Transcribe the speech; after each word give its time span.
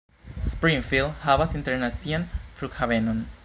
Springfield 0.51 1.13
havas 1.27 1.53
internacian 1.59 2.27
flughavenon. 2.61 3.23